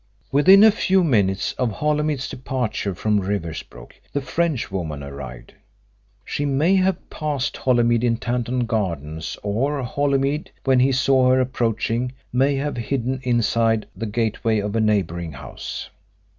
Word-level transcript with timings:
"Within 0.31 0.63
a 0.63 0.71
few 0.71 1.03
minutes 1.03 1.53
of 1.59 1.73
Holymead's 1.73 2.27
departure 2.27 2.95
from 2.95 3.19
Riversbrook 3.21 3.93
the 4.11 4.19
Frenchwoman 4.21 5.03
arrived. 5.03 5.53
She 6.25 6.43
may 6.43 6.73
have 6.77 7.11
passed 7.11 7.55
Holymead 7.55 8.03
in 8.03 8.17
Tanton 8.17 8.65
Gardens, 8.65 9.37
or 9.43 9.83
Holymead, 9.83 10.49
when 10.63 10.79
he 10.79 10.91
saw 10.91 11.29
her 11.29 11.39
approaching, 11.39 12.13
may 12.33 12.55
have 12.55 12.77
hidden 12.77 13.19
inside 13.21 13.85
the 13.95 14.07
gateway 14.07 14.57
of 14.57 14.75
a 14.75 14.81
neighbouring 14.81 15.33
house. 15.33 15.91